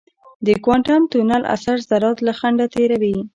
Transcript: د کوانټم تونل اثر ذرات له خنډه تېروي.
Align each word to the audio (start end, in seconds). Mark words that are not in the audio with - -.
د 0.45 0.47
کوانټم 0.63 1.01
تونل 1.11 1.43
اثر 1.55 1.77
ذرات 1.89 2.17
له 2.27 2.33
خنډه 2.39 2.65
تېروي. 2.75 3.15